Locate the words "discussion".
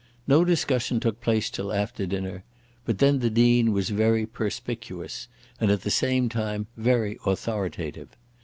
0.43-0.99